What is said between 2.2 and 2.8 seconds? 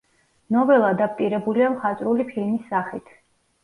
ფილმის